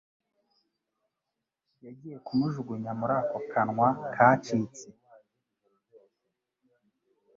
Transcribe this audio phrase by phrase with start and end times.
[1.85, 4.87] yagiye kumujugunya muri ako kanwa kacitse